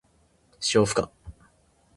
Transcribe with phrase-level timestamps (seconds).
[0.59, 1.11] 使用不可。